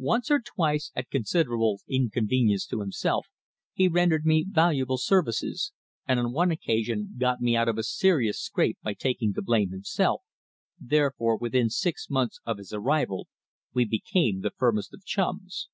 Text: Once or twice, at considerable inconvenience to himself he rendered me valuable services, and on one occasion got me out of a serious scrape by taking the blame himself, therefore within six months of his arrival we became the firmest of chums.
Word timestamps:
Once 0.00 0.32
or 0.32 0.40
twice, 0.40 0.90
at 0.96 1.08
considerable 1.10 1.78
inconvenience 1.88 2.66
to 2.66 2.80
himself 2.80 3.28
he 3.72 3.86
rendered 3.86 4.26
me 4.26 4.44
valuable 4.44 4.98
services, 4.98 5.70
and 6.08 6.18
on 6.18 6.32
one 6.32 6.50
occasion 6.50 7.14
got 7.18 7.40
me 7.40 7.54
out 7.54 7.68
of 7.68 7.78
a 7.78 7.84
serious 7.84 8.40
scrape 8.40 8.78
by 8.82 8.92
taking 8.92 9.30
the 9.30 9.40
blame 9.42 9.70
himself, 9.70 10.22
therefore 10.80 11.36
within 11.36 11.70
six 11.70 12.10
months 12.10 12.40
of 12.44 12.58
his 12.58 12.72
arrival 12.72 13.28
we 13.72 13.84
became 13.84 14.40
the 14.40 14.50
firmest 14.50 14.92
of 14.92 15.04
chums. 15.04 15.68